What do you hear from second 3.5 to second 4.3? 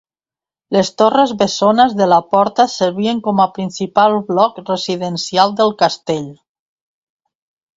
principal